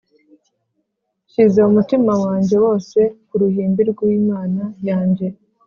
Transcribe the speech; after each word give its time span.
Nshyize 1.25 1.59
umutima 1.69 2.11
wanjye 2.23 2.55
woseKu 2.63 3.33
ruhimbi 3.41 3.81
rw’Imana 3.91 4.63
yanjye 4.87 5.25